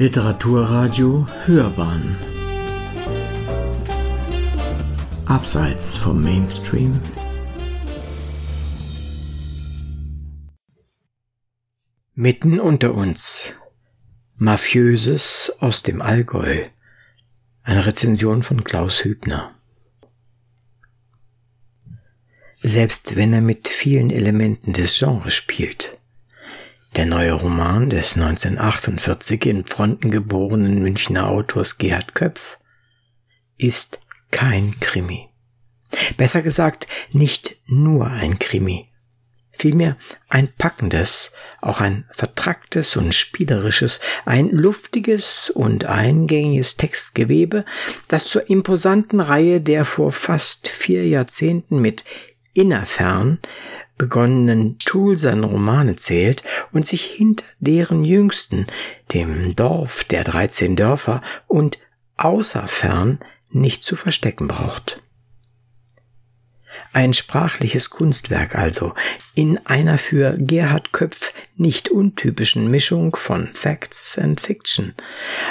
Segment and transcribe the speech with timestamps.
[0.00, 2.16] Literaturradio Hörbahn.
[5.26, 7.00] Abseits vom Mainstream.
[12.14, 13.56] Mitten unter uns.
[14.36, 16.68] Mafiöses aus dem Allgäu.
[17.64, 19.52] Eine Rezension von Klaus Hübner.
[22.60, 25.97] Selbst wenn er mit vielen Elementen des Genres spielt,
[26.98, 32.58] der neue Roman des 1948 in Fronten geborenen Münchner Autors Gerhard Köpf
[33.56, 34.00] ist
[34.32, 35.28] kein Krimi.
[36.16, 38.88] Besser gesagt, nicht nur ein Krimi.
[39.52, 39.96] Vielmehr
[40.28, 47.64] ein packendes, auch ein vertracktes und spielerisches, ein luftiges und eingängiges Textgewebe,
[48.08, 52.02] das zur imposanten Reihe der vor fast vier Jahrzehnten mit
[52.54, 53.38] Innerfern
[53.98, 58.66] begonnenen Toulson Romane zählt und sich hinter deren jüngsten,
[59.12, 61.78] dem Dorf der 13 Dörfer und
[62.16, 63.18] außerfern
[63.50, 65.02] nicht zu verstecken braucht.
[66.92, 68.94] Ein sprachliches Kunstwerk also,
[69.34, 74.94] in einer für Gerhard Köpf nicht untypischen Mischung von Facts and Fiction.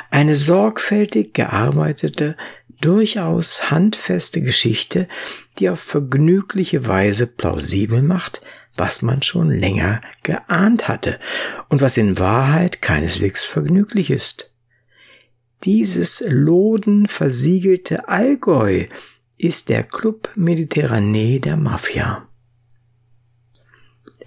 [0.10, 2.36] Eine sorgfältig gearbeitete,
[2.82, 5.08] durchaus handfeste Geschichte,
[5.60, 8.42] die auf vergnügliche Weise plausibel macht,
[8.76, 11.20] was man schon länger geahnt hatte
[11.70, 14.54] und was in Wahrheit keineswegs vergnüglich ist.
[15.64, 18.86] Dieses loden versiegelte Allgäu
[19.38, 22.27] ist der Club Mediterranee der Mafia.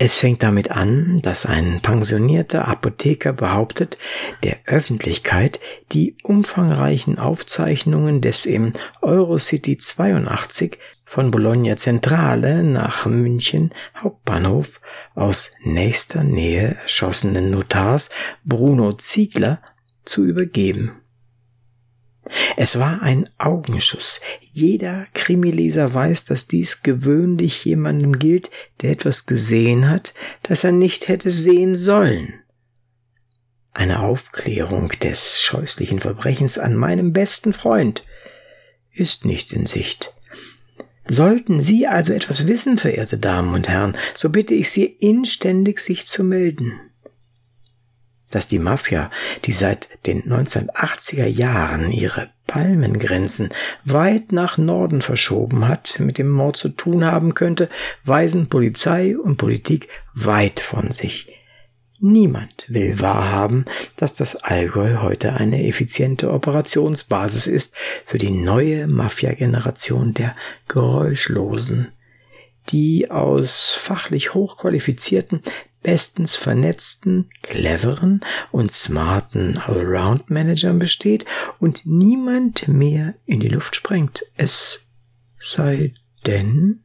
[0.02, 3.98] Es fängt damit an, dass ein pensionierter Apotheker behauptet,
[4.42, 5.60] der Öffentlichkeit
[5.92, 14.80] die umfangreichen Aufzeichnungen des im Eurocity 82 von Bologna Zentrale nach München Hauptbahnhof
[15.14, 18.08] aus nächster Nähe erschossenen Notars
[18.42, 19.60] Bruno Ziegler
[20.06, 20.99] zu übergeben.
[22.56, 24.20] Es war ein Augenschuss.
[24.40, 28.50] Jeder Krimileser weiß, dass dies gewöhnlich jemandem gilt,
[28.82, 32.34] der etwas gesehen hat, das er nicht hätte sehen sollen.
[33.72, 38.04] Eine Aufklärung des scheußlichen Verbrechens an meinem besten Freund
[38.92, 40.14] ist nicht in Sicht.
[41.08, 46.06] Sollten Sie also etwas wissen, verehrte Damen und Herren, so bitte ich Sie inständig, sich
[46.06, 46.89] zu melden
[48.30, 49.10] dass die Mafia,
[49.44, 53.50] die seit den 1980er Jahren ihre Palmengrenzen
[53.84, 57.68] weit nach Norden verschoben hat, mit dem Mord zu tun haben könnte,
[58.04, 61.28] weisen Polizei und Politik weit von sich.
[62.02, 63.66] Niemand will wahrhaben,
[63.98, 70.34] dass das Allgäu heute eine effiziente Operationsbasis ist für die neue Mafia-Generation der
[70.66, 71.92] Geräuschlosen,
[72.70, 75.42] die aus fachlich hochqualifizierten,
[75.82, 78.20] bestens vernetzten, cleveren
[78.52, 81.24] und smarten Allround-Managern besteht
[81.58, 84.22] und niemand mehr in die Luft sprengt.
[84.36, 84.86] Es
[85.40, 85.94] sei
[86.26, 86.80] denn,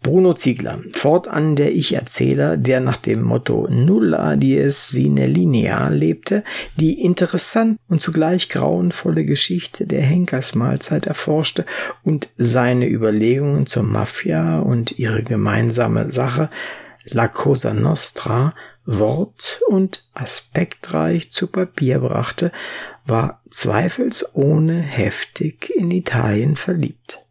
[0.00, 6.44] Bruno Ziegler, fortan der Ich-Erzähler, der nach dem Motto Nulla dies sine linea lebte,
[6.76, 11.66] die interessant und zugleich grauenvolle Geschichte der Henkersmahlzeit erforschte
[12.04, 16.48] und seine Überlegungen zur Mafia und ihre gemeinsame Sache
[17.10, 18.50] La Cosa Nostra
[18.84, 22.52] wort- und aspektreich zu Papier brachte,
[23.04, 27.24] war zweifelsohne heftig in Italien verliebt.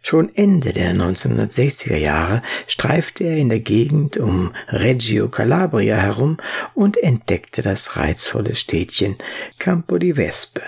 [0.00, 6.38] Schon Ende der 1960er Jahre streifte er in der Gegend um Reggio Calabria herum
[6.74, 9.16] und entdeckte das reizvolle Städtchen
[9.58, 10.62] Campo di Vespe,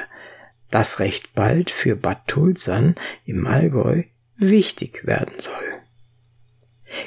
[0.70, 4.02] das recht bald für Bad Tulsan im Allgäu
[4.36, 5.79] wichtig werden soll.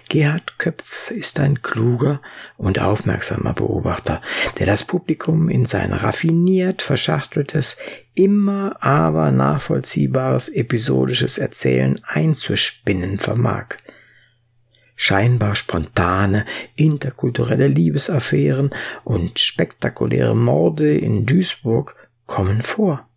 [0.10, 2.22] Gerhard Köpf ist ein kluger
[2.58, 4.22] und aufmerksamer Beobachter,
[4.58, 7.78] der das Publikum in sein raffiniert verschachteltes,
[8.16, 13.76] immer aber nachvollziehbares episodisches Erzählen einzuspinnen vermag.
[14.96, 18.70] Scheinbar spontane, interkulturelle Liebesaffären
[19.04, 23.08] und spektakuläre Morde in Duisburg kommen vor.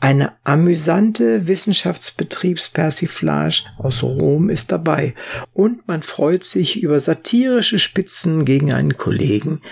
[0.00, 5.14] Eine amüsante Wissenschaftsbetriebspersiflage aus Rom ist dabei
[5.52, 9.62] und man freut sich über satirische Spitzen gegen einen Kollegen,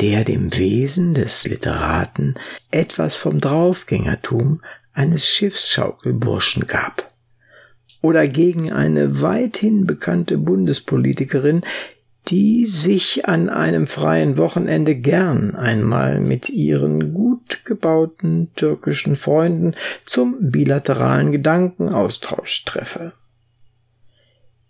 [0.00, 2.34] der dem Wesen des Literaten
[2.70, 7.12] etwas vom Draufgängertum eines Schiffsschaukelburschen gab.
[8.00, 11.62] Oder gegen eine weithin bekannte Bundespolitikerin,
[12.28, 20.36] die sich an einem freien Wochenende gern einmal mit ihren gut gebauten türkischen Freunden zum
[20.50, 23.12] bilateralen Gedankenaustausch treffe.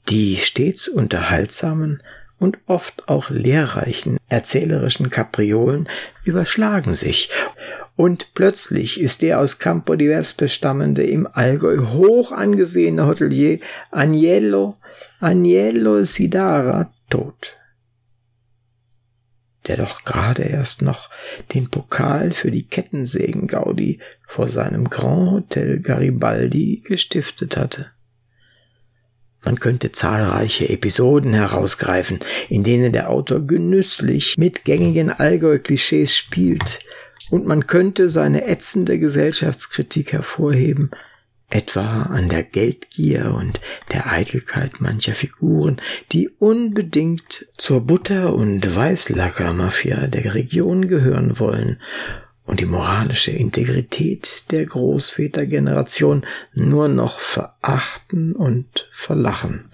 [0.08, 2.02] Die stets unterhaltsamen
[2.38, 5.88] und oft auch lehrreichen erzählerischen Kapriolen
[6.24, 7.30] überschlagen sich
[7.98, 13.58] und plötzlich ist der aus Campo di Vespe stammende, im Allgäu hoch angesehene Hotelier
[13.90, 14.76] Agnello,
[15.18, 17.56] Agnello Sidara tot.
[19.66, 21.10] Der doch gerade erst noch
[21.52, 23.98] den Pokal für die Kettensägen-Gaudi
[24.28, 27.86] vor seinem Grand Hotel Garibaldi gestiftet hatte.
[29.44, 36.78] Man könnte zahlreiche Episoden herausgreifen, in denen der Autor genüsslich mit gängigen Allgäu-Klischees spielt,
[37.30, 40.90] und man könnte seine ätzende Gesellschaftskritik hervorheben,
[41.50, 43.60] etwa an der Geldgier und
[43.92, 45.80] der Eitelkeit mancher Figuren,
[46.12, 51.80] die unbedingt zur Butter- und Weißlackermafia der Region gehören wollen
[52.44, 56.24] und die moralische Integrität der Großvätergeneration
[56.54, 59.70] nur noch verachten und verlachen.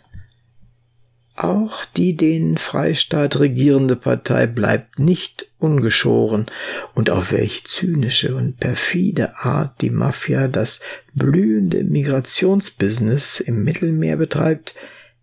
[1.37, 6.47] Auch die den Freistaat regierende Partei bleibt nicht ungeschoren,
[6.95, 10.81] und auf welch zynische und perfide Art die Mafia das
[11.13, 14.77] blühende Migrationsbusiness im Mittelmeer betreibt,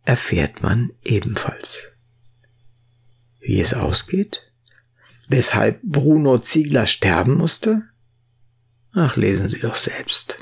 [0.03, 1.93] erfährt man ebenfalls.
[3.39, 4.51] Wie es ausgeht?
[5.29, 7.83] Weshalb Bruno Ziegler sterben musste?
[8.93, 10.39] Ach, lesen Sie doch selbst.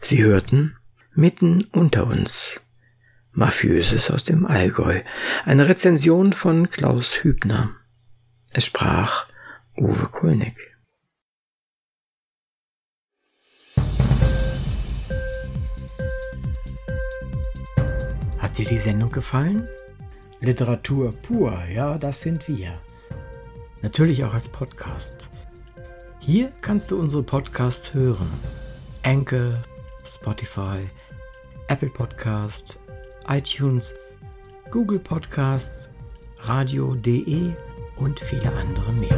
[0.00, 0.76] Sie hörten
[1.14, 2.57] mitten unter uns
[3.38, 5.00] Mafiöses aus dem Allgäu.
[5.44, 7.70] Eine Rezension von Klaus Hübner.
[8.52, 9.28] Es sprach
[9.76, 10.56] Uwe Kulnig.
[18.38, 19.68] Hat dir die Sendung gefallen?
[20.40, 22.80] Literatur pur, ja, das sind wir.
[23.82, 25.28] Natürlich auch als Podcast.
[26.18, 28.32] Hier kannst du unsere Podcasts hören.
[29.04, 29.62] Anchor,
[30.04, 30.88] Spotify,
[31.68, 32.76] Apple Podcast,
[33.28, 33.94] iTunes,
[34.70, 35.88] Google Podcasts,
[36.38, 37.52] radio.de
[37.96, 39.17] und viele andere mehr.